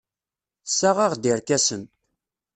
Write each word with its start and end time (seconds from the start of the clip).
Tessaɣ-aɣ-d 0.65 1.29
irkasen. 1.31 1.83